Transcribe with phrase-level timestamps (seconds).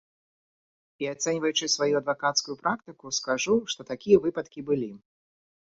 [1.03, 4.91] І, ацэньваючы сваю адвакацкую практыку, скажу, што такія выпадкі былі.